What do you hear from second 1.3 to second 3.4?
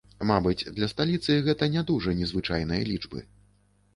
гэта не дужа незвычайныя лічбы.